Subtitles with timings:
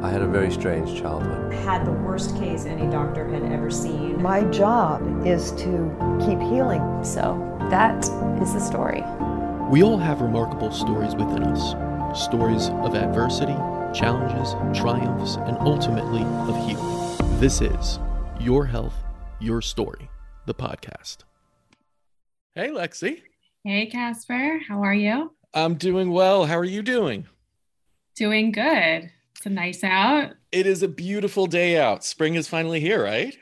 [0.00, 1.52] I had a very strange childhood.
[1.52, 4.22] Had the worst case any doctor had ever seen.
[4.22, 5.90] My job is to
[6.20, 7.02] keep healing.
[7.02, 7.36] So
[7.68, 7.98] that
[8.40, 9.02] is the story.
[9.68, 11.74] We all have remarkable stories within us
[12.16, 13.56] stories of adversity,
[13.92, 17.40] challenges, triumphs, and ultimately of healing.
[17.40, 17.98] This is
[18.40, 18.94] Your Health,
[19.40, 20.08] Your Story,
[20.46, 21.18] the podcast.
[22.54, 23.22] Hey, Lexi.
[23.64, 24.60] Hey, Casper.
[24.68, 25.32] How are you?
[25.52, 26.46] I'm doing well.
[26.46, 27.26] How are you doing?
[28.14, 29.10] Doing good.
[29.38, 30.32] It's a nice out.
[30.50, 32.04] It is a beautiful day out.
[32.04, 33.36] Spring is finally here, right?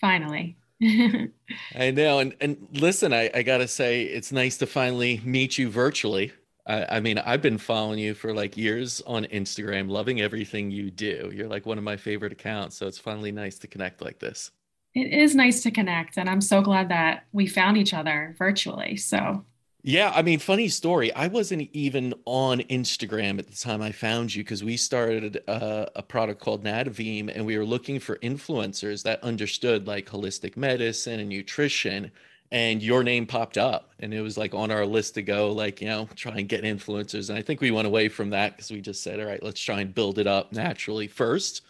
[0.00, 0.56] Finally.
[0.82, 2.18] I know.
[2.18, 6.32] And and listen, I, I gotta say, it's nice to finally meet you virtually.
[6.66, 10.90] I, I mean, I've been following you for like years on Instagram, loving everything you
[10.90, 11.30] do.
[11.32, 12.76] You're like one of my favorite accounts.
[12.76, 14.50] So it's finally nice to connect like this.
[14.92, 16.18] It is nice to connect.
[16.18, 18.96] And I'm so glad that we found each other virtually.
[18.96, 19.44] So
[19.84, 21.12] yeah, I mean, funny story.
[21.12, 25.90] I wasn't even on Instagram at the time I found you because we started a,
[25.96, 31.18] a, product called Nadavim and we were looking for influencers that understood like holistic medicine
[31.18, 32.12] and nutrition.
[32.52, 35.80] And your name popped up and it was like on our list to go, like,
[35.80, 37.28] you know, try and get influencers.
[37.28, 39.60] And I think we went away from that because we just said, all right, let's
[39.60, 41.62] try and build it up naturally first.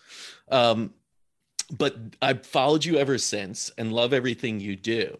[0.50, 0.92] Um,
[1.78, 5.16] but I've followed you ever since and love everything you do.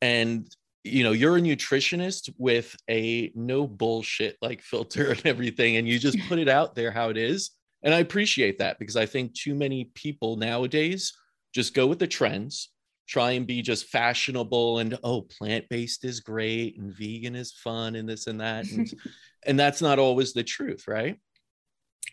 [0.00, 0.48] And
[0.88, 5.98] you know you're a nutritionist with a no bullshit like filter and everything and you
[5.98, 7.50] just put it out there how it is.
[7.82, 11.12] And i appreciate that because i think too many people nowadays
[11.54, 12.70] just go with the trends
[13.08, 18.08] try and be just fashionable and oh plant-based is great and vegan is fun and
[18.08, 18.92] this and that and,
[19.46, 21.18] and that's not always the truth right?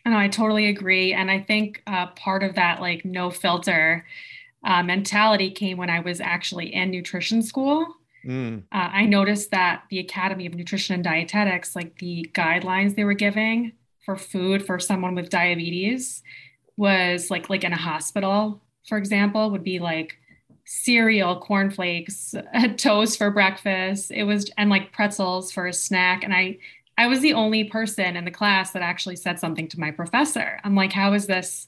[0.04, 4.06] No i totally agree and i think uh, part of that like no filter
[4.64, 7.86] uh, mentality came when i was actually in nutrition school
[8.26, 8.64] Mm.
[8.72, 13.14] Uh, I noticed that the Academy of Nutrition and Dietetics, like the guidelines they were
[13.14, 13.72] giving
[14.04, 16.22] for food for someone with diabetes,
[16.76, 20.18] was like like in a hospital, for example, would be like
[20.64, 22.34] cereal, cornflakes,
[22.76, 24.10] toast for breakfast.
[24.10, 26.24] It was and like pretzels for a snack.
[26.24, 26.58] And I
[26.98, 30.58] I was the only person in the class that actually said something to my professor.
[30.64, 31.66] I'm like, how is this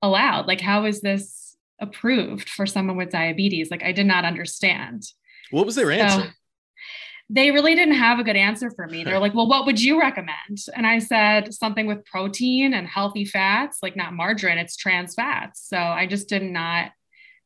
[0.00, 0.46] allowed?
[0.46, 3.70] Like, how is this approved for someone with diabetes?
[3.70, 5.12] Like, I did not understand.
[5.50, 6.22] What was their answer?
[6.22, 6.30] So
[7.32, 9.04] they really didn't have a good answer for me.
[9.04, 10.58] They're like, well, what would you recommend?
[10.74, 15.64] And I said something with protein and healthy fats, like not margarine, it's trans fats.
[15.68, 16.90] So I just did not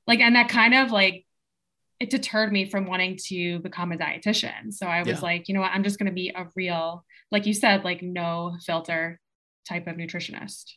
[0.06, 1.26] like, and that kind of like,
[2.00, 4.72] it deterred me from wanting to become a dietitian.
[4.72, 5.20] So I was yeah.
[5.20, 8.02] like, you know what, I'm just going to be a real, like you said, like
[8.02, 9.20] no filter
[9.68, 10.72] type of nutritionist.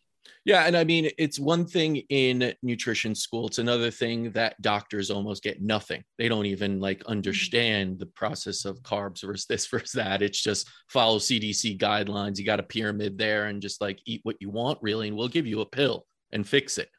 [0.46, 3.48] Yeah, and I mean it's one thing in nutrition school.
[3.48, 6.04] It's another thing that doctors almost get nothing.
[6.18, 7.12] They don't even like mm-hmm.
[7.12, 10.22] understand the process of carbs versus this versus that.
[10.22, 12.38] It's just follow CDC guidelines.
[12.38, 15.28] You got a pyramid there and just like eat what you want really and we'll
[15.28, 16.90] give you a pill and fix it.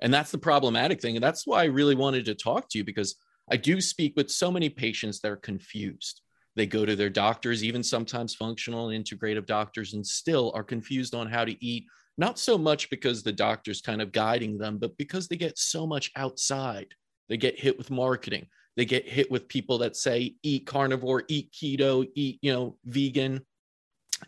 [0.00, 2.84] And that's the problematic thing and that's why I really wanted to talk to you
[2.84, 3.16] because
[3.50, 6.22] I do speak with so many patients that are confused.
[6.54, 11.14] They go to their doctors, even sometimes functional and integrative doctors and still are confused
[11.14, 11.86] on how to eat
[12.18, 15.86] not so much because the doctor's kind of guiding them, but because they get so
[15.86, 16.88] much outside.
[17.28, 18.46] They get hit with marketing.
[18.76, 23.40] They get hit with people that say eat carnivore, eat keto, eat, you know, vegan.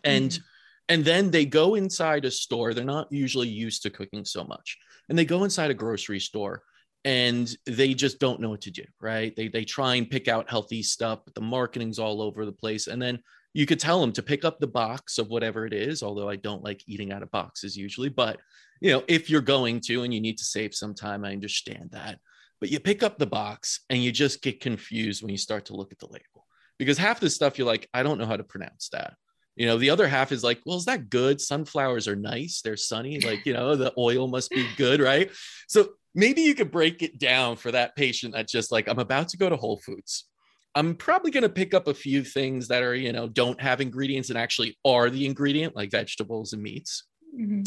[0.03, 0.43] And mm-hmm.
[0.89, 2.73] and then they go inside a store.
[2.73, 4.77] They're not usually used to cooking so much.
[5.09, 6.63] And they go inside a grocery store
[7.03, 9.35] and they just don't know what to do, right?
[9.35, 12.87] They they try and pick out healthy stuff, but the marketing's all over the place.
[12.87, 13.19] And then
[13.55, 16.35] you could tell them to pick up the box of whatever it is although i
[16.35, 18.37] don't like eating out of boxes usually but
[18.81, 21.89] you know if you're going to and you need to save some time i understand
[21.91, 22.19] that
[22.59, 25.75] but you pick up the box and you just get confused when you start to
[25.75, 26.45] look at the label
[26.77, 29.13] because half the stuff you're like i don't know how to pronounce that
[29.55, 31.39] you know the other half is like well is that good?
[31.39, 35.31] Sunflowers are nice they're sunny like you know the oil must be good right?
[35.69, 39.27] So maybe you could break it down for that patient that's just like i'm about
[39.29, 40.25] to go to whole foods
[40.75, 43.79] I'm probably going to pick up a few things that are, you know, don't have
[43.79, 47.05] ingredients and actually are the ingredient, like vegetables and meats.
[47.33, 47.61] Mm-hmm.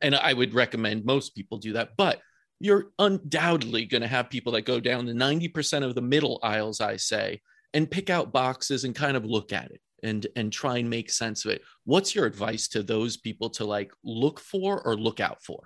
[0.00, 1.90] And I would recommend most people do that.
[1.96, 2.20] But
[2.60, 6.80] you're undoubtedly going to have people that go down to 90% of the middle aisles,
[6.80, 7.42] I say,
[7.74, 11.10] and pick out boxes and kind of look at it and and try and make
[11.10, 11.62] sense of it.
[11.84, 15.60] What's your advice to those people to like look for or look out for?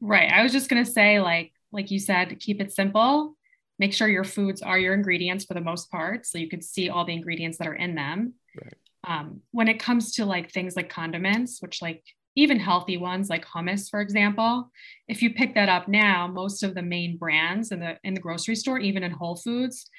[0.00, 0.30] Right.
[0.30, 3.36] I was just going to say like like you said, keep it simple
[3.82, 6.88] make sure your foods are your ingredients for the most part so you can see
[6.88, 8.32] all the ingredients that are in them
[8.62, 8.74] right.
[9.08, 12.00] um, when it comes to like things like condiments which like
[12.36, 14.70] even healthy ones like hummus for example
[15.08, 18.20] if you pick that up now most of the main brands in the in the
[18.20, 19.90] grocery store even in whole foods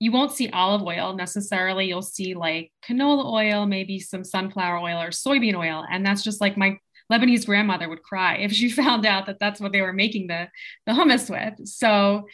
[0.00, 5.00] you won't see olive oil necessarily you'll see like canola oil maybe some sunflower oil
[5.00, 6.76] or soybean oil and that's just like my
[7.10, 10.48] Lebanese grandmother would cry if she found out that that's what they were making the
[10.86, 11.66] the hummus with.
[11.68, 12.26] So,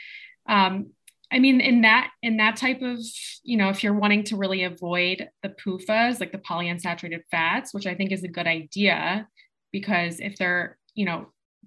[0.49, 0.91] um,
[1.33, 2.99] I mean, in that in that type of
[3.43, 7.87] you know, if you're wanting to really avoid the PUFAs, like the polyunsaturated fats, which
[7.87, 9.27] I think is a good idea,
[9.73, 11.27] because if they're you know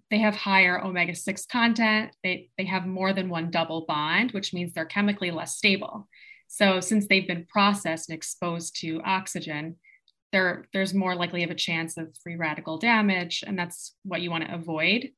[0.09, 4.53] they have higher omega 6 content they, they have more than one double bond which
[4.55, 6.07] means they're chemically less stable.
[6.47, 9.75] So since they've been processed and exposed to oxygen
[10.31, 14.31] there, there's more likely of a chance of free radical damage and that's what you
[14.31, 15.11] want to avoid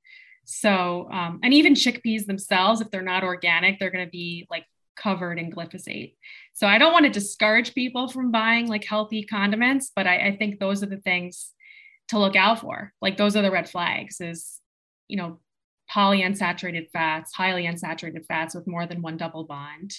[0.44, 4.66] so um, and even chickpeas themselves if they're not organic they're going to be like
[4.96, 6.16] covered in glyphosate
[6.54, 10.36] so i don't want to discourage people from buying like healthy condiments but I, I
[10.36, 11.54] think those are the things
[12.12, 12.94] to look out for.
[13.02, 14.60] Like those are the red flags is,
[15.08, 15.40] you know,
[15.92, 19.96] polyunsaturated fats, highly unsaturated fats with more than one double bond.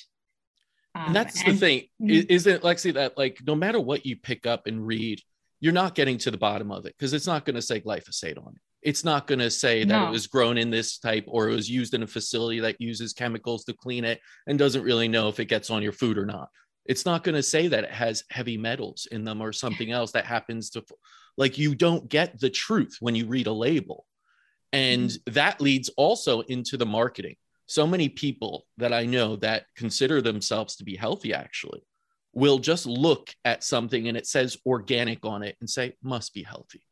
[0.95, 2.31] Um, and that's and, the thing, mm-hmm.
[2.31, 5.21] isn't Lexi that like no matter what you pick up and read,
[5.61, 8.39] you're not getting to the bottom of it because it's not going to say glyphosate
[8.39, 8.63] on it.
[8.83, 10.09] It's not going to say that no.
[10.09, 13.13] it was grown in this type or it was used in a facility that uses
[13.13, 16.27] chemicals to clean it and doesn't really know if it gets on your food or
[16.27, 16.49] not.
[16.85, 20.13] It's not going to say that it has heavy metals in them or something else
[20.13, 20.85] that happens to
[21.37, 24.05] like you don't get the truth when you read a label.
[24.73, 25.33] And mm-hmm.
[25.35, 27.37] that leads also into the marketing.
[27.67, 31.85] So many people that I know that consider themselves to be healthy actually
[32.35, 36.43] will just look at something and it says organic on it and say, must be
[36.43, 36.83] healthy.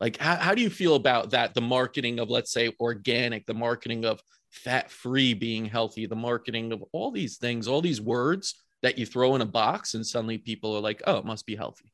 [0.00, 1.54] Like, how, how do you feel about that?
[1.54, 6.72] The marketing of, let's say, organic, the marketing of fat free being healthy, the marketing
[6.72, 10.38] of all these things, all these words that you throw in a box, and suddenly
[10.38, 11.92] people are like, oh, it must be healthy.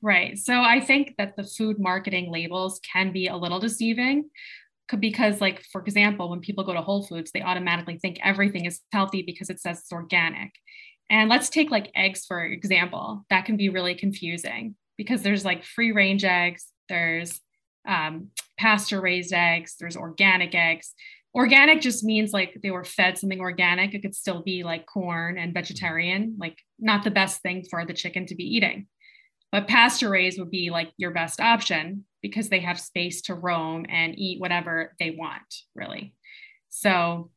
[0.00, 0.38] Right.
[0.38, 4.30] So I think that the food marketing labels can be a little deceiving
[5.00, 8.80] because like for example when people go to whole foods they automatically think everything is
[8.92, 10.52] healthy because it says it's organic
[11.08, 15.64] and let's take like eggs for example that can be really confusing because there's like
[15.64, 17.40] free range eggs there's
[17.86, 18.28] um,
[18.58, 20.94] pasture raised eggs there's organic eggs
[21.34, 25.36] organic just means like they were fed something organic it could still be like corn
[25.36, 28.86] and vegetarian like not the best thing for the chicken to be eating
[29.54, 33.86] but pasture raised would be like your best option because they have space to roam
[33.88, 35.44] and eat whatever they want,
[35.76, 36.12] really.
[36.70, 37.30] So,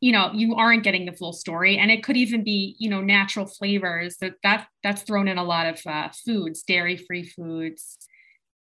[0.00, 1.76] you know, you aren't getting the full story.
[1.76, 5.44] And it could even be, you know, natural flavors that, that that's thrown in a
[5.44, 7.98] lot of uh, foods, dairy free foods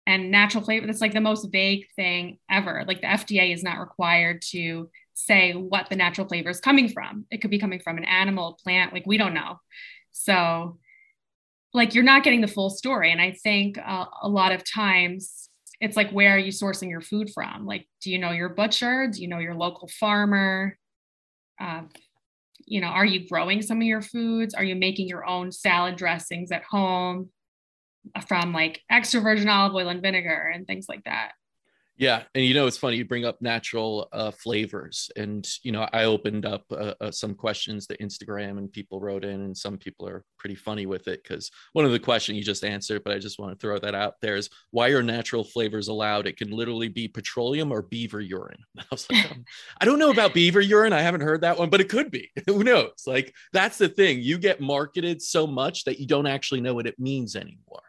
[0.05, 0.85] and natural flavor.
[0.85, 2.83] That's like the most vague thing ever.
[2.87, 7.25] Like the FDA is not required to say what the natural flavor is coming from.
[7.31, 9.59] It could be coming from an animal, plant, like we don't know.
[10.11, 10.79] So
[11.73, 15.49] like you're not getting the full story and i think uh, a lot of times
[15.81, 19.07] it's like where are you sourcing your food from like do you know your butcher
[19.11, 20.77] do you know your local farmer
[21.59, 21.81] uh,
[22.65, 25.95] you know are you growing some of your foods are you making your own salad
[25.95, 27.29] dressings at home
[28.27, 31.33] from like extra virgin olive oil and vinegar and things like that
[31.95, 35.87] yeah, and you know it's funny you bring up natural uh, flavors, and you know
[35.93, 39.77] I opened up uh, uh, some questions to Instagram, and people wrote in, and some
[39.77, 43.13] people are pretty funny with it because one of the questions you just answered, but
[43.13, 46.25] I just want to throw that out there is why are natural flavors allowed?
[46.25, 48.63] It can literally be petroleum or beaver urine.
[48.79, 49.45] I was like, um,
[49.79, 52.31] I don't know about beaver urine, I haven't heard that one, but it could be.
[52.47, 53.03] Who knows?
[53.05, 56.87] Like that's the thing, you get marketed so much that you don't actually know what
[56.87, 57.83] it means anymore,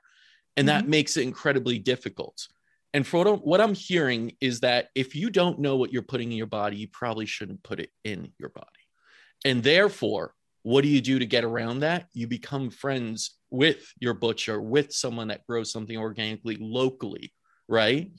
[0.56, 0.78] and mm-hmm.
[0.78, 2.48] that makes it incredibly difficult
[2.94, 6.38] and Frodo, what I'm hearing is that if you don't know what you're putting in
[6.38, 8.68] your body, you probably shouldn't put it in your body.
[9.44, 12.06] And therefore, what do you do to get around that?
[12.12, 17.32] You become friends with your butcher, with someone that grows something organically locally,
[17.68, 18.12] right?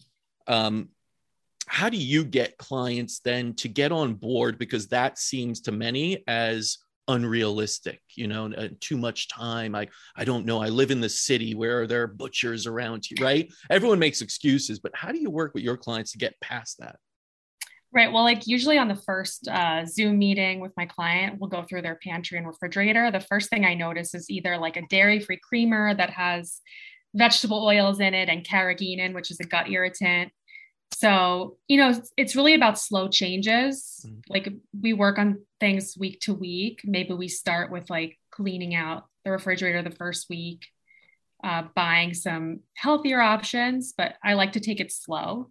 [0.46, 0.90] Um,
[1.68, 4.60] how do you get clients then to get on board?
[4.60, 9.76] Because that seems to many as unrealistic you know uh, too much time.
[9.76, 10.62] I i don't know.
[10.62, 11.54] I live in the city.
[11.56, 13.52] Where there are butchers around you right?
[13.70, 16.98] Everyone makes excuses but how do you work with your clients to get past that?
[17.94, 18.12] Right.
[18.12, 21.84] Well like usually on the first uh, zoom meeting with my client we'll go through
[21.84, 23.12] their pantry and refrigerator.
[23.12, 26.62] The first thing i notice is either like a dairy free creamer that has
[27.16, 30.32] vegetable oils in it and carrageenan which is a gut irritant
[30.94, 34.06] so you know it's really about slow changes.
[34.06, 34.20] Mm-hmm.
[34.30, 36.82] like we work on things week to week.
[36.84, 40.68] Maybe we start with like cleaning out the refrigerator the first week
[41.44, 45.50] uh, buying some healthier options but i like to take it slow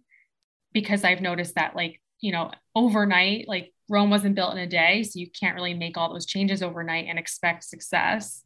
[0.73, 5.03] because i've noticed that like you know overnight like rome wasn't built in a day
[5.03, 8.41] so you can't really make all those changes overnight and expect success.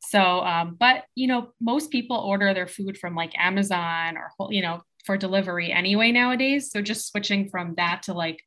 [0.00, 4.62] So um, but you know most people order their food from like amazon or you
[4.62, 6.70] know for delivery anyway nowadays.
[6.70, 8.42] So just switching from that to like,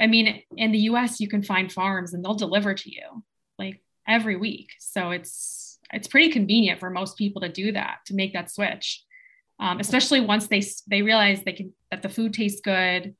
[0.00, 3.22] I mean, in the US, you can find farms and they'll deliver to you
[3.58, 4.70] like every week.
[4.80, 9.04] So it's it's pretty convenient for most people to do that, to make that switch.
[9.60, 13.14] um, especially once they they realize they can that the food tastes good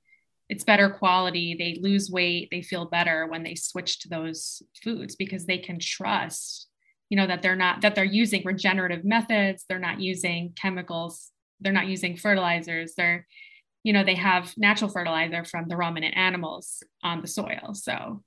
[0.49, 5.17] it's better quality they lose weight they feel better when they switch to those foods
[5.17, 6.69] because they can trust
[7.11, 11.32] you know that they're not that they're using regenerative methods they're not using chemicals
[11.63, 13.27] they're not using fertilizers they're
[13.83, 18.23] you know they have natural fertilizer from the ruminant animals on the soil so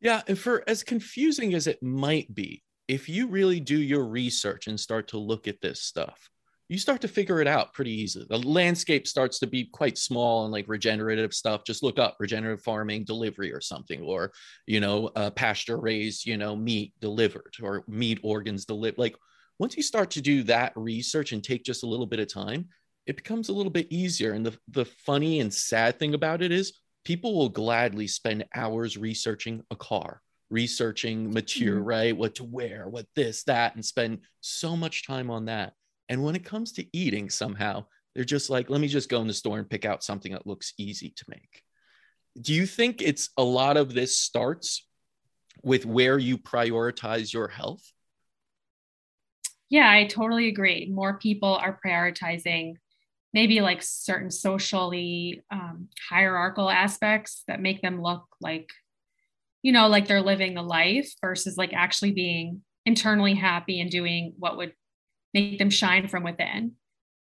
[0.00, 4.66] yeah and for as confusing as it might be if you really do your research
[4.66, 6.30] and start to look at this stuff
[6.68, 8.26] you start to figure it out pretty easily.
[8.28, 11.62] The landscape starts to be quite small and like regenerative stuff.
[11.64, 14.32] Just look up regenerative farming delivery or something, or
[14.66, 18.98] you know, uh, pasture raised, you know, meat delivered or meat organs delivered.
[18.98, 19.16] Like
[19.58, 22.68] once you start to do that research and take just a little bit of time,
[23.06, 24.32] it becomes a little bit easier.
[24.32, 28.96] And the the funny and sad thing about it is people will gladly spend hours
[28.96, 30.20] researching a car
[30.50, 31.88] researching material mm-hmm.
[31.88, 35.72] right what to wear what this that and spend so much time on that
[36.08, 39.26] and when it comes to eating, somehow they're just like, let me just go in
[39.26, 41.62] the store and pick out something that looks easy to make.
[42.40, 44.86] Do you think it's a lot of this starts
[45.62, 47.82] with where you prioritize your health?
[49.70, 50.88] Yeah, I totally agree.
[50.92, 52.74] More people are prioritizing
[53.32, 58.70] maybe like certain socially um, hierarchical aspects that make them look like,
[59.62, 64.34] you know, like they're living a life versus like actually being internally happy and doing
[64.38, 64.72] what would
[65.32, 66.72] make them shine from within,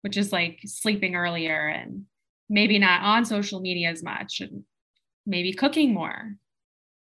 [0.02, 2.04] which is like sleeping earlier and
[2.50, 4.64] maybe not on social media as much and
[5.26, 6.36] maybe cooking more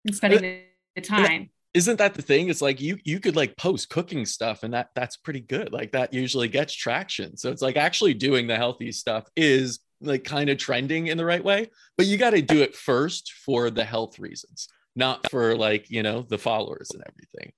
[0.06, 0.62] and spending the,
[0.96, 2.50] the time isn't that the thing?
[2.50, 5.74] It's like you you could like post cooking stuff and that that's pretty good.
[5.74, 7.38] Like that usually gets traction.
[7.38, 11.24] So it's like actually doing the healthy stuff is like kind of trending in the
[11.24, 15.56] right way but you got to do it first for the health reasons not for
[15.56, 17.52] like you know the followers and everything.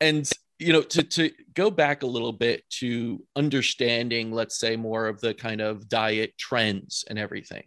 [0.00, 5.06] And you know to to go back a little bit to understanding let's say more
[5.06, 7.64] of the kind of diet trends and everything.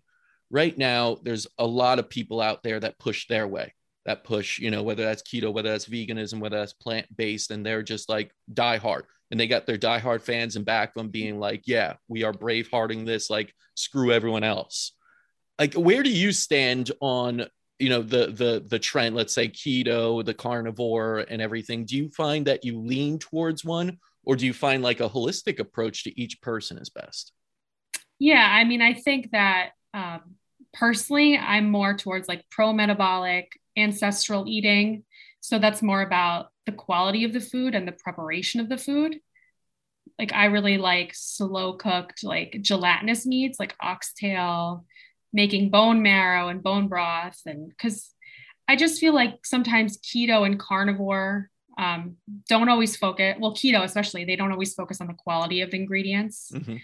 [0.49, 3.73] Right now there's a lot of people out there that push their way
[4.05, 7.83] that push you know whether that's keto whether that's veganism whether that's plant-based and they're
[7.83, 11.39] just like die hard and they got their die hard fans and back them being
[11.39, 14.93] like yeah we are brave hearting this like screw everyone else.
[15.59, 17.45] Like where do you stand on
[17.79, 21.85] you know the the the trend let's say keto the carnivore and everything?
[21.85, 25.59] Do you find that you lean towards one or do you find like a holistic
[25.59, 27.33] approach to each person is best?
[28.19, 30.35] Yeah i mean i think that um,
[30.73, 35.03] personally i'm more towards like pro metabolic ancestral eating.
[35.41, 39.19] So that's more about the quality of the food and the preparation of the food.
[40.19, 44.85] Like i really like slow cooked like gelatinous meats like oxtail
[45.31, 47.41] making bone marrow and bone broth.
[47.45, 48.11] And because
[48.67, 54.25] i just feel like sometimes keto and carnivore um, don't always focus well keto especially
[54.25, 56.51] they don't always focus on the quality of the ingredients.
[56.53, 56.75] Mm-hmm.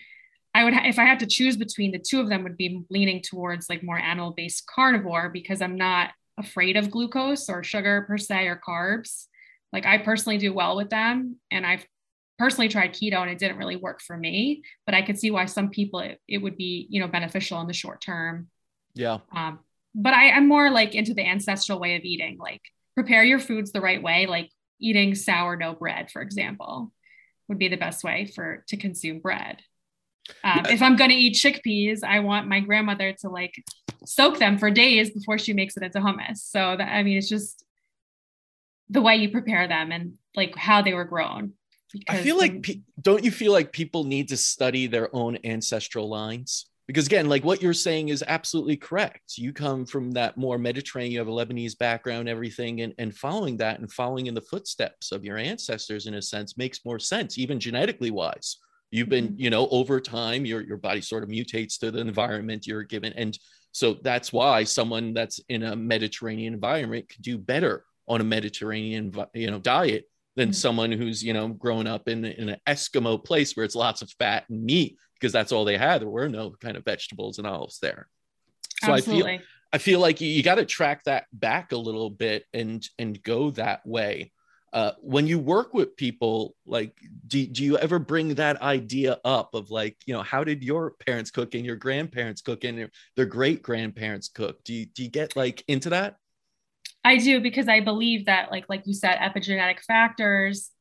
[0.55, 3.22] i would if i had to choose between the two of them would be leaning
[3.22, 8.17] towards like more animal based carnivore because i'm not afraid of glucose or sugar per
[8.17, 9.25] se or carbs
[9.72, 11.86] like i personally do well with them and i've
[12.39, 15.46] personally tried keto and it didn't really work for me, but I could see why
[15.46, 18.48] some people it, it would be, you know, beneficial in the short term.
[18.96, 19.17] Yeah.
[19.36, 19.60] Um,
[19.93, 22.62] but I, I'm more like into the ancestral way of eating, like
[22.96, 26.93] prepare your foods the right way, like eating sourdough bread, for example,
[27.50, 29.58] would be the best way for to consume bread.
[30.43, 30.72] Um, yeah.
[30.72, 33.53] If I'm going to eat chickpeas, I want my grandmother to like
[34.06, 36.38] soak them for days before she makes it into hummus.
[36.38, 37.63] So that, I mean, it's just
[38.89, 41.53] the way you prepare them and like how they were grown.
[42.08, 46.08] I feel like pe- don't you feel like people need to study their own ancestral
[46.08, 46.68] lines?
[46.86, 49.38] Because again, like what you're saying is absolutely correct.
[49.38, 53.58] You come from that more Mediterranean, you have a Lebanese background, everything, and, and following
[53.58, 57.38] that and following in the footsteps of your ancestors in a sense makes more sense,
[57.38, 58.58] even genetically wise.
[58.91, 59.39] You've been, mm-hmm.
[59.39, 63.13] you know, over time, your your body sort of mutates to the environment you're given.
[63.13, 63.38] And
[63.71, 69.13] so that's why someone that's in a Mediterranean environment could do better on a Mediterranean,
[69.33, 70.05] you know, diet
[70.39, 70.53] than mm-hmm.
[70.53, 74.09] someone who's you know grown up in, in an eskimo place where it's lots of
[74.19, 77.47] fat and meat because that's all they had there were no kind of vegetables and
[77.47, 78.07] olives there
[78.83, 79.33] so Absolutely.
[79.33, 82.45] i feel i feel like you, you got to track that back a little bit
[82.53, 84.31] and and go that way
[84.73, 86.95] uh, when you work with people like
[87.27, 90.91] do, do you ever bring that idea up of like you know how did your
[91.05, 94.63] parents cook and your grandparents cook and their great grandparents cook?
[94.63, 96.17] Do you, do you get like into that?
[97.03, 100.71] I do because I believe that like like you said epigenetic factors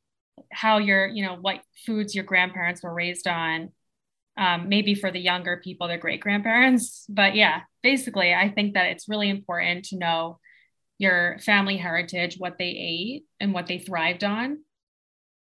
[0.53, 3.71] how your you know what foods your grandparents were raised on
[4.37, 8.87] um, maybe for the younger people their great grandparents but yeah basically I think that
[8.87, 10.39] it's really important to know
[10.99, 14.59] your family heritage what they ate and what they thrived on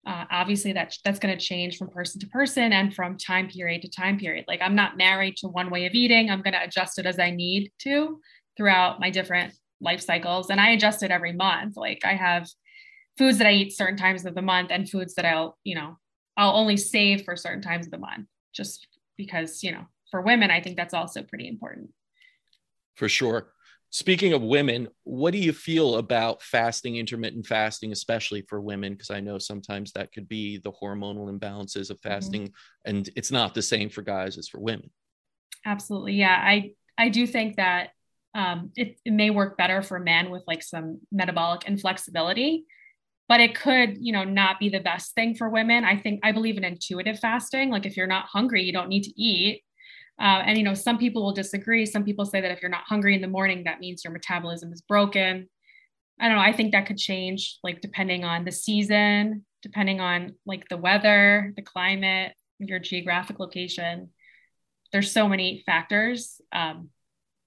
[0.05, 3.81] uh, obviously that that's going to change from person to person and from time period
[3.81, 4.45] to time period.
[4.47, 6.29] Like i'm not married to one way of eating.
[6.29, 8.19] I'm going to adjust it as i need to
[8.55, 10.49] throughout my different life cycles.
[10.49, 11.75] And i adjust it every month.
[11.75, 12.47] Like i have
[13.17, 15.97] foods that i eat certain times of the month and foods that i'll you know
[16.37, 20.51] i'll only save for certain times of the month just because you know for women
[20.51, 21.89] i think that's also pretty important.
[22.95, 23.54] For sure
[23.95, 28.91] Speaking of women, what do you feel about fasting, intermittent fasting, especially for women?
[28.91, 32.09] Because I know sometimes that could be the hormonal imbalances of mm-hmm.
[32.09, 32.89] fasting, mm-hmm.
[32.89, 34.89] and it's not the same for guys as for women.
[35.65, 36.37] Absolutely, yeah.
[36.37, 37.91] I I do think that
[38.33, 42.65] um, it, it may work better for men with like some metabolic inflexibility,
[43.29, 45.85] but it could, you know, not be the best thing for women.
[45.85, 47.69] I think I believe in intuitive fasting.
[47.69, 49.63] Like if you're not hungry, you don't need to eat
[50.19, 51.85] uh, and you know, some people will disagree.
[51.85, 54.71] Some people say that if you're not hungry in the morning, that means your metabolism
[54.71, 55.49] is broken.
[56.19, 56.43] I don't know.
[56.43, 61.53] I think that could change, like depending on the season, depending on like the weather,
[61.57, 64.09] the climate, your geographic location.
[64.93, 66.89] There's so many factors um,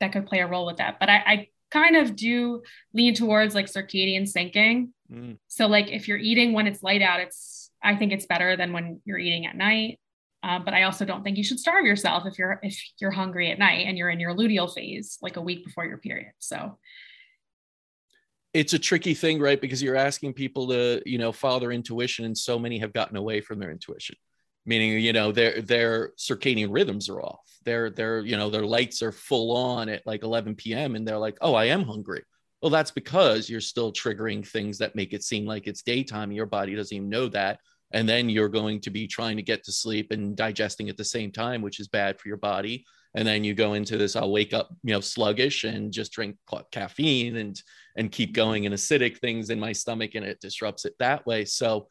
[0.00, 1.00] that could play a role with that.
[1.00, 4.90] But I, I kind of do lean towards like circadian syncing.
[5.10, 5.38] Mm.
[5.48, 8.72] So like if you're eating when it's light out, it's I think it's better than
[8.72, 9.98] when you're eating at night.
[10.42, 13.50] Uh, but I also don't think you should starve yourself if you're if you're hungry
[13.50, 16.32] at night and you're in your luteal phase like a week before your period.
[16.38, 16.78] So
[18.54, 19.60] it's a tricky thing, right?
[19.60, 23.16] Because you're asking people to, you know, follow their intuition, and so many have gotten
[23.16, 24.16] away from their intuition.
[24.64, 27.48] Meaning, you know, their their circadian rhythms are off.
[27.64, 30.94] Their their you know their lights are full on at like 11 p.m.
[30.94, 32.22] and they're like, oh, I am hungry.
[32.62, 36.32] Well, that's because you're still triggering things that make it seem like it's daytime.
[36.32, 37.60] Your body doesn't even know that
[37.92, 41.04] and then you're going to be trying to get to sleep and digesting at the
[41.04, 42.84] same time which is bad for your body.
[43.14, 46.36] And then you go into this i'll wake up you know sluggish and just drink
[46.70, 47.60] caffeine and
[47.96, 51.44] and keep going and acidic things in my stomach and it disrupts it that way.
[51.44, 51.88] So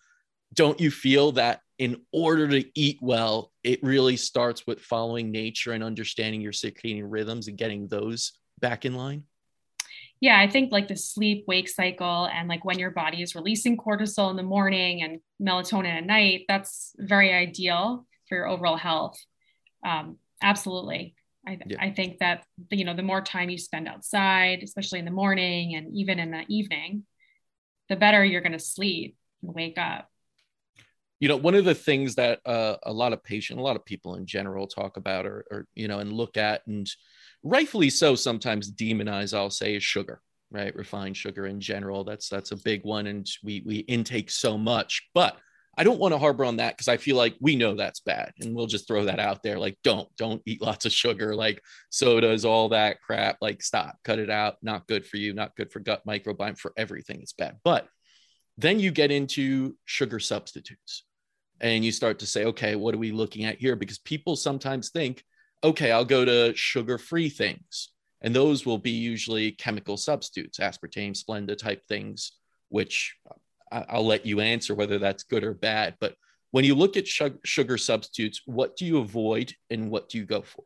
[0.54, 5.74] don't you feel that in order to eat well it really starts with following nature
[5.74, 9.24] and understanding your circadian rhythms and getting those back in line
[10.20, 13.78] yeah, I think like the sleep wake cycle and like when your body is releasing
[13.78, 19.18] cortisol in the morning and melatonin at night, that's very ideal for your overall health.
[19.86, 21.16] Um, absolutely.
[21.46, 21.78] I, yeah.
[21.80, 25.76] I think that, you know, the more time you spend outside, especially in the morning
[25.76, 27.06] and even in the evening,
[27.88, 30.10] the better you're going to sleep and wake up.
[31.20, 33.86] You know, one of the things that uh, a lot of patient, a lot of
[33.86, 36.90] people in general talk about or, or, you know, and look at and,
[37.48, 40.74] rightfully so sometimes demonize i'll say is sugar right?
[40.76, 45.10] Refined sugar in general that's that's a big one and we we intake so much
[45.14, 45.38] but
[45.78, 48.32] i don't want to harbor on that because i feel like we know that's bad
[48.40, 51.62] and we'll just throw that out there like don't don't eat lots of sugar like
[51.90, 55.72] sodas all that crap like stop cut it out not good for you not good
[55.72, 57.88] for gut microbiome for everything it's bad but
[58.58, 61.04] then you get into sugar substitutes
[61.60, 63.76] and you start to say okay what are we looking at here?
[63.76, 65.24] Because people sometimes think
[65.64, 67.90] okay, I'll go to sugar free things.
[68.22, 72.32] And those will be usually chemical substitutes, aspartame, Splenda type things,
[72.70, 73.16] which
[73.72, 75.96] I'll let you answer whether that's good or bad.
[76.00, 76.16] But
[76.52, 80.42] when you look at sugar substitutes, what do you avoid and what do you go
[80.42, 80.64] for?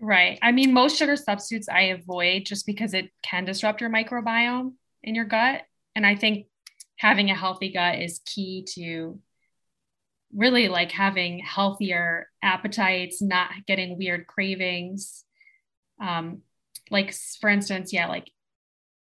[0.00, 0.38] Right.
[0.42, 5.14] I mean, most sugar substitutes I avoid just because it can disrupt your microbiome in
[5.14, 5.62] your gut.
[5.94, 6.46] And I think
[6.96, 9.18] having a healthy gut is key to
[10.34, 15.24] really like having healthier appetites, not getting weird cravings.
[16.00, 16.42] Um,
[16.90, 18.30] like for instance, yeah, like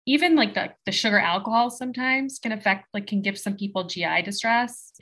[0.06, 4.24] even like the, the sugar alcohol sometimes can affect like can give some people GI
[4.24, 4.93] distress.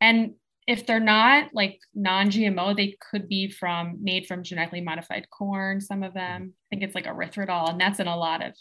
[0.00, 0.34] And
[0.66, 6.02] if they're not like non-GMO, they could be from made from genetically modified corn, some
[6.02, 6.52] of them.
[6.52, 8.54] I think it's like erythritol, and that's in a lot of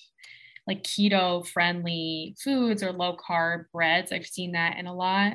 [0.65, 4.11] like keto friendly foods or low carb breads.
[4.11, 5.33] I've seen that in a lot.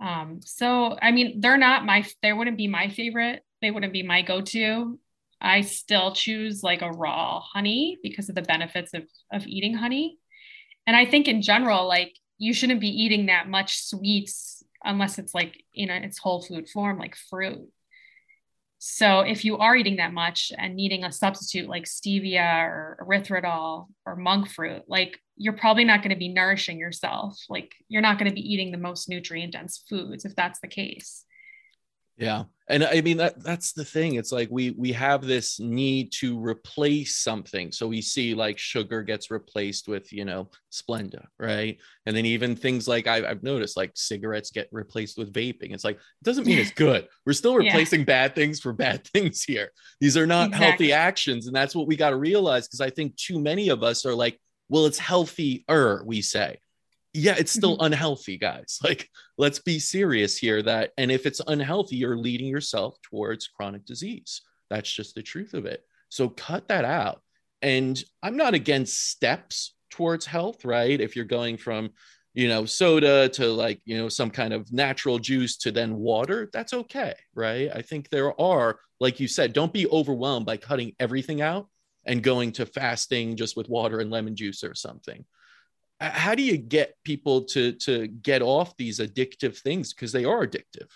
[0.00, 3.42] Um, so I mean, they're not my they wouldn't be my favorite.
[3.62, 4.98] They wouldn't be my go-to.
[5.40, 10.18] I still choose like a raw honey because of the benefits of of eating honey.
[10.86, 15.34] And I think in general, like you shouldn't be eating that much sweets unless it's
[15.34, 17.68] like you know it's whole food form, like fruit.
[18.78, 23.86] So if you are eating that much and needing a substitute like stevia or erythritol
[24.04, 27.38] or monk fruit, like you're probably not going to be nourishing yourself.
[27.48, 30.68] Like you're not going to be eating the most nutrient dense foods if that's the
[30.68, 31.24] case.
[32.16, 32.44] Yeah.
[32.68, 34.14] And I mean that that's the thing.
[34.14, 37.72] It's like we we have this need to replace something.
[37.72, 41.76] So we see like sugar gets replaced with, you know, Splenda, right?
[42.06, 45.74] And then even things like I, have noticed like cigarettes get replaced with vaping.
[45.74, 47.08] It's like it doesn't mean it's good.
[47.26, 48.06] We're still replacing yeah.
[48.06, 49.72] bad things for bad things here.
[50.00, 50.66] These are not exactly.
[50.66, 51.46] healthy actions.
[51.48, 54.14] And that's what we got to realize because I think too many of us are
[54.14, 56.58] like, well, it's healthier, we say.
[57.16, 57.86] yeah, it's still Mhm.
[57.86, 58.80] unhealthy, guys.
[58.82, 60.60] Like, let's be serious here.
[60.62, 64.42] That, and if it's unhealthy, you're leading yourself towards chronic disease.
[64.68, 65.84] That's just the truth of it.
[66.08, 67.22] So cut that out.
[67.62, 71.00] And I'm not against steps towards health, right?
[71.00, 71.90] If you're going from,
[72.34, 76.50] you know, soda to like, you know, some kind of natural juice to then water,
[76.52, 77.70] that's okay, right?
[77.72, 81.68] I think there are, like you said, don't be overwhelmed by cutting everything out
[82.06, 85.24] and going to fasting just with water and lemon juice or something.
[86.00, 89.94] How do you get people to to get off these addictive things?
[89.94, 90.90] Because they are addictive.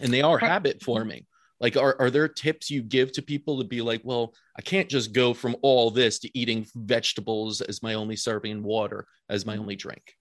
[0.00, 1.26] And they are habit forming.
[1.60, 4.88] Like are, are there tips you give to people to be like well i can't
[4.88, 9.44] just go from all this to eating vegetables as my only serving and water as
[9.44, 10.14] my only drink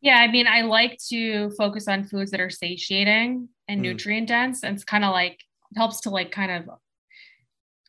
[0.00, 3.82] Yeah, I mean, I like to focus on foods that are satiating and Mm.
[3.82, 4.64] nutrient dense.
[4.64, 5.34] And it's kind of like
[5.70, 6.68] it helps to like kind of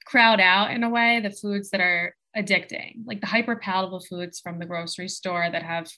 [0.06, 4.40] crowd out in a way the foods that are addicting, like the hyper palatable foods
[4.40, 5.90] from the grocery store that have,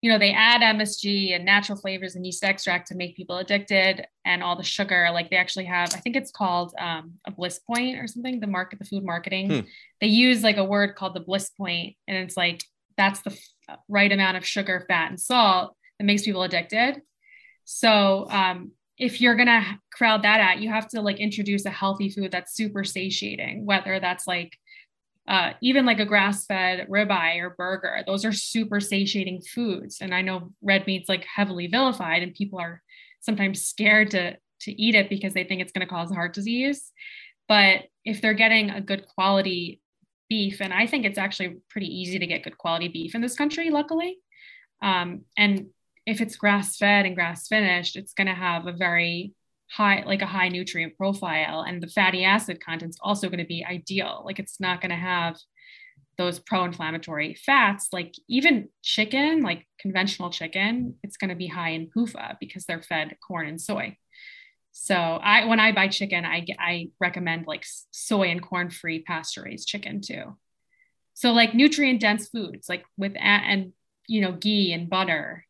[0.00, 4.06] you know, they add MSG and natural flavors and yeast extract to make people addicted
[4.24, 5.08] and all the sugar.
[5.12, 8.46] Like they actually have, I think it's called um, a bliss point or something, the
[8.46, 9.50] market, the food marketing.
[9.50, 9.60] Hmm.
[10.00, 12.62] They use like a word called the bliss point, and it's like
[12.96, 13.32] that's the
[13.68, 17.02] f- right amount of sugar, fat, and salt that makes people addicted.
[17.64, 22.10] So um, if you're gonna crowd that out, you have to like introduce a healthy
[22.10, 24.56] food that's super satiating, whether that's like
[25.28, 28.02] uh, even like a grass-fed ribeye or burger.
[28.06, 32.58] Those are super satiating foods, and I know red meat's like heavily vilified, and people
[32.58, 32.82] are
[33.20, 36.90] sometimes scared to to eat it because they think it's going to cause heart disease.
[37.46, 39.80] But if they're getting a good quality
[40.28, 43.36] beef, and I think it's actually pretty easy to get good quality beef in this
[43.36, 44.18] country, luckily.
[44.82, 45.68] Um, and
[46.08, 49.34] if it's grass fed and grass finished, it's going to have a very
[49.70, 51.60] high, like a high nutrient profile.
[51.60, 54.22] And the fatty acid content's also going to be ideal.
[54.24, 55.36] Like it's not going to have
[56.16, 57.88] those pro inflammatory fats.
[57.92, 62.80] Like even chicken, like conventional chicken, it's going to be high in PUFA because they're
[62.80, 63.98] fed corn and soy.
[64.72, 69.42] So I, when I buy chicken, I I recommend like soy and corn free pasture
[69.42, 70.38] raised chicken too.
[71.12, 73.72] So like nutrient dense foods, like with and
[74.06, 75.44] you know ghee and butter,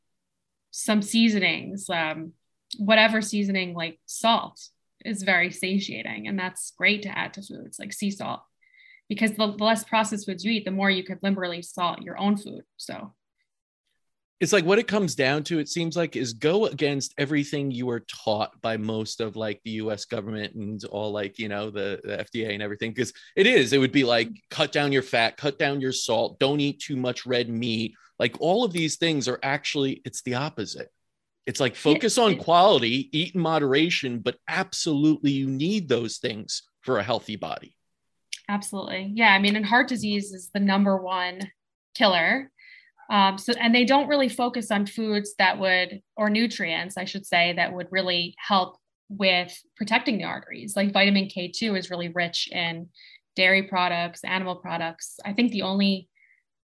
[0.71, 2.33] some seasonings, um,
[2.79, 4.61] whatever seasoning like salt
[5.05, 8.41] is very satiating, and that's great to add to foods like sea salt,
[9.09, 12.19] because the, the less processed foods you eat, the more you could liberally salt your
[12.19, 12.63] own food.
[12.77, 13.13] So
[14.41, 17.87] it's like what it comes down to it seems like is go against everything you
[17.87, 22.01] were taught by most of like the us government and all like you know the,
[22.05, 25.37] the fda and everything because it is it would be like cut down your fat
[25.37, 29.29] cut down your salt don't eat too much red meat like all of these things
[29.29, 30.91] are actually it's the opposite.
[31.47, 36.99] It's like focus on quality eat in moderation but absolutely you need those things for
[36.99, 37.75] a healthy body.
[38.49, 39.13] Absolutely.
[39.15, 41.51] Yeah i mean and heart disease is the number one
[41.95, 42.51] killer.
[43.11, 47.27] Um, so, and they don't really focus on foods that would, or nutrients, I should
[47.27, 48.77] say, that would really help
[49.09, 50.77] with protecting the arteries.
[50.77, 52.89] Like vitamin K2 is really rich in
[53.35, 55.19] dairy products, animal products.
[55.25, 56.09] I think the only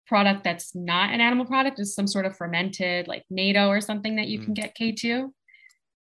[0.07, 4.17] product that's not an animal product is some sort of fermented, like natto or something
[4.17, 4.45] that you mm.
[4.45, 5.31] can get K2.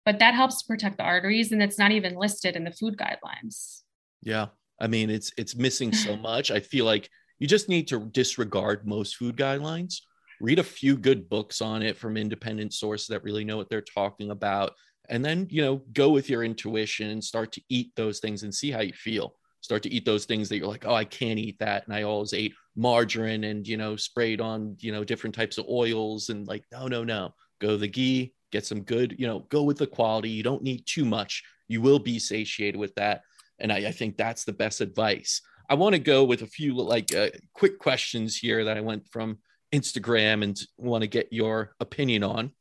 [0.04, 3.82] But that helps protect the arteries, and it's not even listed in the food guidelines.
[4.22, 4.46] Yeah,
[4.80, 6.50] I mean, it's it's missing so much.
[6.50, 10.00] I feel like you just need to disregard most food guidelines
[10.40, 13.80] read a few good books on it from independent sources that really know what they're
[13.80, 14.72] talking about
[15.08, 18.54] and then you know go with your intuition and start to eat those things and
[18.54, 19.34] see how you feel
[19.66, 21.84] start to eat those things that you're like oh i can't eat that.
[21.84, 25.66] And i always ate margarine and you know sprayed on you know different types of
[25.68, 27.34] oils and like no no no.
[27.58, 30.30] Go the ghee get some good you know go with the quality.
[30.30, 31.42] You don't need too much.
[31.66, 33.22] You will be satiated with that.
[33.58, 35.42] And i, I think that's the best advice.
[35.68, 39.08] I want to go with a few like uh, quick questions here that i went
[39.10, 39.38] from
[39.74, 42.52] Instagram and want to get your opinion on.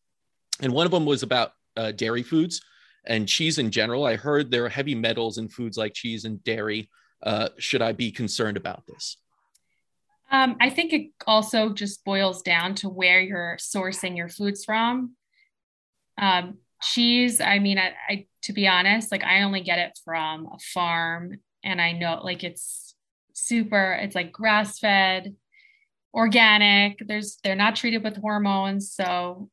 [0.59, 2.61] And one of them was about uh, dairy foods
[3.07, 4.05] and cheese in general.
[4.05, 6.89] I heard there are heavy metals in foods like cheese and dairy.
[7.23, 9.17] Uh, should I be concerned about this?
[10.31, 15.15] Um, I think it also just boils down to where you're sourcing your foods from.
[16.17, 20.47] Um, cheese, I mean, I, I to be honest, like I only get it from
[20.47, 22.95] a farm, and I know like it's
[23.33, 23.93] super.
[23.93, 25.35] It's like grass fed
[26.15, 29.49] organic there's they're not treated with hormones so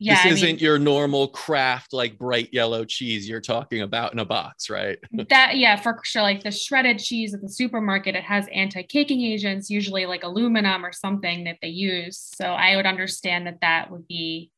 [0.00, 4.18] yeah this isn't mean, your normal Kraft like bright yellow cheese you're talking about in
[4.18, 4.98] a box right?
[5.28, 9.70] That yeah for sure like the shredded cheese at the supermarket it has anti-caking agents
[9.70, 14.08] usually like aluminum or something that they use so i would understand that that would
[14.08, 14.50] be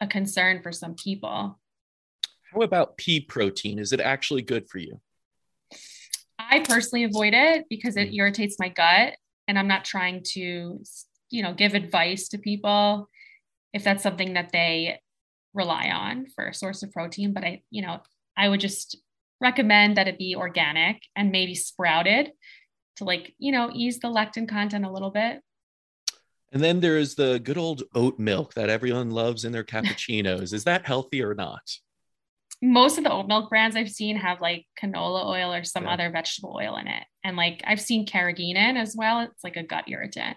[0.00, 1.58] a concern for some people.
[2.52, 3.78] How about pea protein?
[3.78, 5.00] Is it actually good for you?
[6.38, 8.14] I personally avoid it because it mm.
[8.14, 9.14] irritates my gut
[9.46, 10.80] and I'm not trying to
[11.32, 13.08] you know, give advice to people
[13.72, 15.00] if that's something that they
[15.54, 17.32] rely on for a source of protein.
[17.32, 18.00] But I, you know,
[18.36, 18.96] I would just
[19.40, 22.32] recommend that it be organic and maybe sprouted
[22.96, 25.40] to like, you know, ease the lectin content a little bit.
[26.52, 30.52] And then there's the good old oat milk that everyone loves in their cappuccinos.
[30.52, 31.62] Is that healthy or not?
[32.62, 35.92] Most of the oat milk brands I've seen have like canola oil or some yeah.
[35.92, 37.04] other vegetable oil in it.
[37.24, 39.20] And like I've seen carrageenan as well.
[39.20, 40.36] It's like a gut irritant.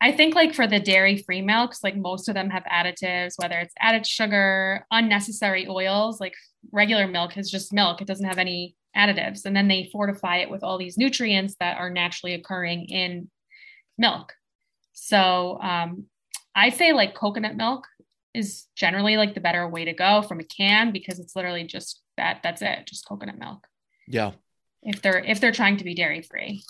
[0.00, 3.58] I think like for the dairy free milks, like most of them have additives, whether
[3.58, 6.34] it's added sugar, unnecessary oils, like
[6.72, 8.00] regular milk is just milk.
[8.00, 9.44] It doesn't have any additives.
[9.44, 13.30] And then they fortify it with all these nutrients that are naturally occurring in
[13.96, 14.34] milk.
[14.92, 16.04] So um,
[16.54, 17.86] I say like coconut milk
[18.34, 22.02] is generally like the better way to go from a can because it's literally just
[22.16, 23.66] that that's it, just coconut milk.
[24.06, 24.32] Yeah.
[24.82, 26.62] If they're if they're trying to be dairy free.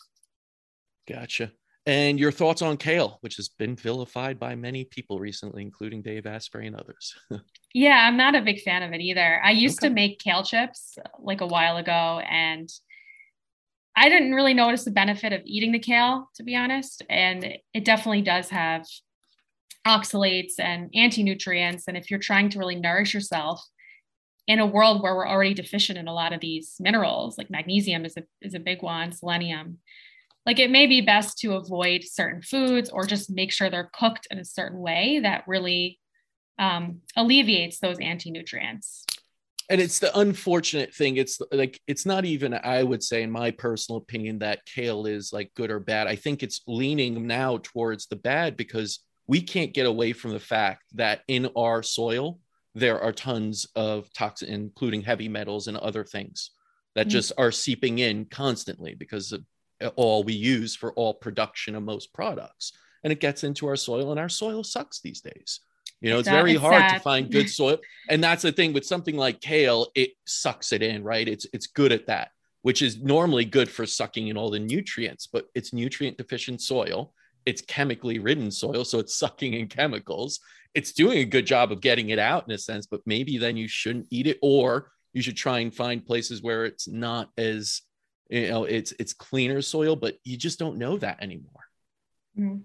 [1.08, 1.52] Gotcha.
[1.86, 6.24] And your thoughts on kale, which has been vilified by many people recently, including Dave
[6.24, 7.14] Asprey and others.
[7.74, 9.40] yeah, I'm not a big fan of it either.
[9.44, 9.88] I used okay.
[9.88, 12.70] to make kale chips like a while ago, and
[13.94, 17.02] I didn't really notice the benefit of eating the kale, to be honest.
[17.10, 18.86] And it definitely does have
[19.86, 21.84] oxalates and anti nutrients.
[21.86, 23.62] And if you're trying to really nourish yourself
[24.46, 28.06] in a world where we're already deficient in a lot of these minerals, like magnesium
[28.06, 29.78] is a, is a big one, selenium
[30.46, 34.26] like it may be best to avoid certain foods or just make sure they're cooked
[34.30, 35.98] in a certain way that really
[36.58, 39.04] um, alleviates those anti-nutrients.
[39.70, 41.16] And it's the unfortunate thing.
[41.16, 45.32] It's like it's not even i would say in my personal opinion that kale is
[45.32, 46.06] like good or bad.
[46.06, 50.40] I think it's leaning now towards the bad because we can't get away from the
[50.40, 52.38] fact that in our soil
[52.74, 56.50] there are tons of toxins including heavy metals and other things
[56.94, 57.10] that mm-hmm.
[57.10, 59.42] just are seeping in constantly because of
[59.96, 62.72] all we use for all production of most products.
[63.02, 65.60] And it gets into our soil and our soil sucks these days.
[66.00, 66.94] You know it's, it's very hard sad.
[66.94, 67.78] to find good soil.
[68.08, 71.26] And that's the thing with something like kale it sucks it in right?
[71.26, 72.30] It's it's good at that
[72.62, 77.12] which is normally good for sucking in all the nutrients but it's nutrient deficient soil.
[77.46, 80.40] It's chemically ridden soil so it's sucking in chemicals.
[80.74, 83.56] It's doing a good job of getting it out in a sense but maybe then
[83.56, 87.82] you shouldn't eat it or you should try and find places where it's not as
[88.34, 91.50] you know it's it's cleaner soil but you just don't know that anymore.
[92.38, 92.62] Mm-hmm.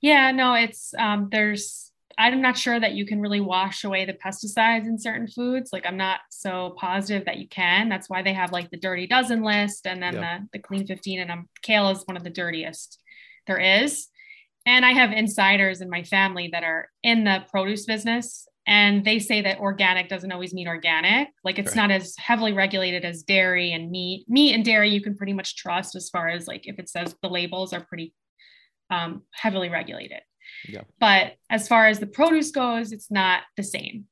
[0.00, 4.14] yeah no it's um there's i'm not sure that you can really wash away the
[4.14, 5.74] pesticides in certain foods.
[5.74, 7.88] Like i'm not so positive that you can.
[7.90, 11.20] That's why they have like the dirty dozen list and then the, the clean 15
[11.20, 12.98] and um, kale is one of the dirtiest
[13.46, 14.08] there is.
[14.64, 19.18] And i have insiders in my family that are in the produce business and they
[19.18, 21.88] say that organic doesn't always mean organic like it's right.
[21.88, 25.56] not as heavily regulated as dairy and meat meat and dairy you can pretty much
[25.56, 28.14] trust as far as like if it says the labels are pretty
[28.90, 30.20] um, heavily regulated
[30.68, 30.82] yeah.
[30.98, 34.06] but as far as the produce goes it's not the same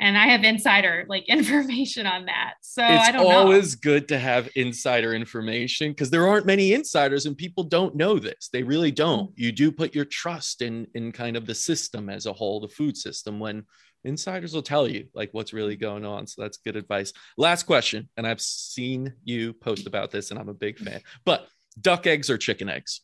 [0.00, 2.54] and I have insider like information on that.
[2.60, 3.80] So it's I don't always know.
[3.82, 8.48] good to have insider information because there aren't many insiders and people don't know this.
[8.52, 9.30] They really don't.
[9.30, 9.42] Mm-hmm.
[9.42, 12.68] You do put your trust in in kind of the system as a whole, the
[12.68, 13.64] food system, when
[14.04, 16.26] insiders will tell you like what's really going on.
[16.26, 17.12] So that's good advice.
[17.36, 21.00] Last question, and I've seen you post about this, and I'm a big fan.
[21.24, 21.46] But
[21.80, 23.00] duck eggs or chicken eggs?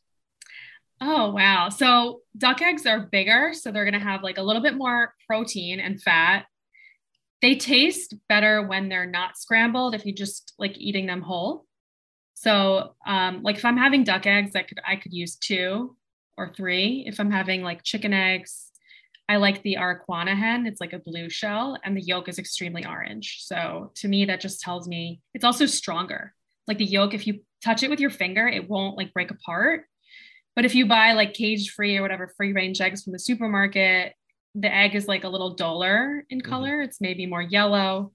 [1.00, 1.70] Oh, wow.
[1.70, 3.52] So duck eggs are bigger.
[3.52, 6.46] So they're going to have like a little bit more protein and fat
[7.44, 11.66] they taste better when they're not scrambled if you just like eating them whole.
[12.32, 15.94] So um, like if I'm having duck eggs, I could I could use two
[16.38, 17.04] or three.
[17.06, 18.70] If I'm having like chicken eggs,
[19.28, 20.66] I like the Araucana hen.
[20.66, 23.40] It's like a blue shell and the yolk is extremely orange.
[23.42, 26.32] So to me, that just tells me it's also stronger.
[26.66, 29.84] Like the yolk, if you touch it with your finger, it won't like break apart.
[30.56, 34.14] But if you buy like cage free or whatever free range eggs from the supermarket,
[34.54, 36.50] the egg is like a little duller in mm-hmm.
[36.50, 36.72] color.
[36.78, 36.88] Mm-hmm.
[36.88, 38.12] It's maybe more yellow.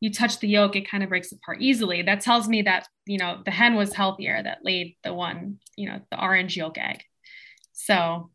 [0.00, 2.02] You touch the yolk, it kind of breaks apart easily.
[2.02, 5.88] That tells me that, you know, the hen was healthier that laid the one, you
[5.88, 7.04] know, the orange yolk egg.
[7.72, 8.30] So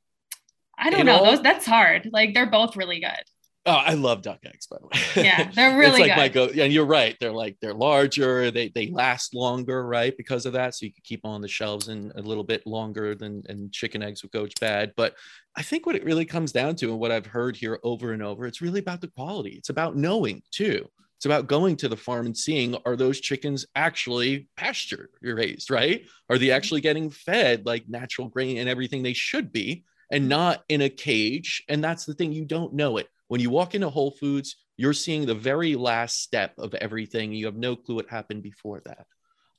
[0.77, 1.17] I don't know.
[1.17, 2.09] All, those that's hard.
[2.13, 3.23] Like they're both really good.
[3.67, 5.25] Oh, I love duck eggs, by the way.
[5.25, 6.53] Yeah, they're really it's like good.
[6.53, 7.17] My go- and you're right.
[7.19, 8.49] They're like they're larger.
[8.49, 10.15] They they last longer, right?
[10.15, 13.13] Because of that, so you can keep on the shelves and a little bit longer
[13.13, 14.93] than and chicken eggs would go bad.
[14.95, 15.15] But
[15.57, 18.23] I think what it really comes down to, and what I've heard here over and
[18.23, 19.55] over, it's really about the quality.
[19.57, 20.87] It's about knowing too.
[21.17, 26.05] It's about going to the farm and seeing are those chickens actually pasture raised, right?
[26.29, 26.55] Are they mm-hmm.
[26.55, 30.89] actually getting fed like natural grain and everything they should be, and not in a
[30.89, 31.63] cage?
[31.67, 34.93] And that's the thing, you don't know it when you walk into Whole Foods, you're
[34.93, 37.33] seeing the very last step of everything.
[37.33, 39.05] You have no clue what happened before that.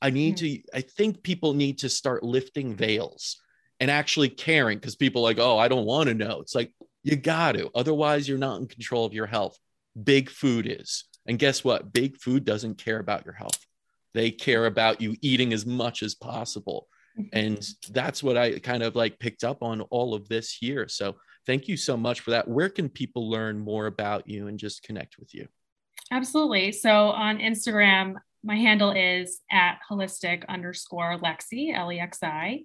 [0.01, 0.61] I need mm-hmm.
[0.61, 3.37] to, I think people need to start lifting veils
[3.79, 6.39] and actually caring because people like, oh, I don't want to know.
[6.41, 7.69] It's like, you got to.
[7.75, 9.57] Otherwise, you're not in control of your health.
[10.01, 11.05] Big food is.
[11.25, 11.93] And guess what?
[11.93, 13.59] Big food doesn't care about your health.
[14.13, 16.87] They care about you eating as much as possible.
[17.17, 17.37] Mm-hmm.
[17.37, 20.87] And that's what I kind of like picked up on all of this here.
[20.87, 22.47] So thank you so much for that.
[22.47, 25.47] Where can people learn more about you and just connect with you?
[26.11, 26.71] Absolutely.
[26.71, 32.61] So on Instagram, my handle is at holistic underscore Lexi, L E X I.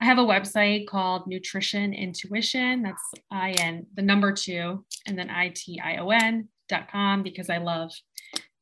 [0.00, 2.82] I have a website called Nutrition Intuition.
[2.82, 7.22] That's I N, the number two, and then I T I O N dot com
[7.22, 7.92] because I love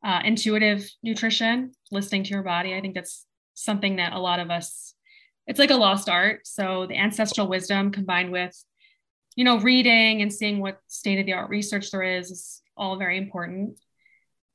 [0.05, 2.75] uh, intuitive nutrition, listening to your body.
[2.75, 4.94] I think that's something that a lot of us,
[5.46, 6.46] it's like a lost art.
[6.46, 8.55] So the ancestral wisdom combined with,
[9.37, 12.97] you know, reading and seeing what state of the art research there is is all
[12.97, 13.79] very important.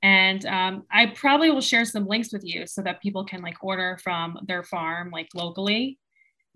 [0.04, 3.64] And um, I probably will share some links with you so that people can like
[3.64, 5.98] order from their farm like locally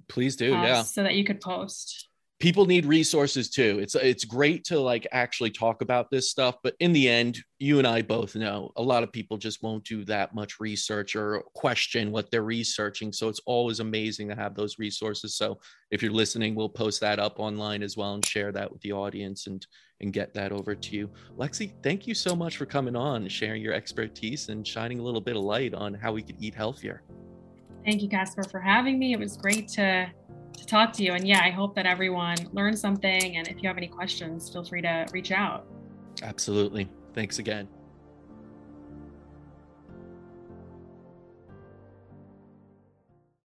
[0.09, 0.53] Please do.
[0.53, 0.81] Uh, yeah.
[0.83, 2.08] So that you could post.
[2.39, 3.79] People need resources too.
[3.81, 7.79] It's it's great to like actually talk about this stuff, but in the end, you
[7.79, 11.43] and I both know a lot of people just won't do that much research or
[11.53, 13.11] question what they're researching.
[13.11, 15.35] So it's always amazing to have those resources.
[15.35, 15.59] So
[15.91, 18.93] if you're listening, we'll post that up online as well and share that with the
[18.93, 19.67] audience and
[19.99, 21.09] and get that over to you.
[21.37, 25.19] Lexi, thank you so much for coming on, sharing your expertise and shining a little
[25.19, 27.03] bit of light on how we could eat healthier.
[27.85, 29.13] Thank you, Casper, for having me.
[29.13, 30.11] It was great to, to
[30.69, 31.13] talk to you.
[31.13, 33.37] And yeah, I hope that everyone learned something.
[33.37, 35.65] And if you have any questions, feel free to reach out.
[36.21, 36.89] Absolutely.
[37.13, 37.67] Thanks again.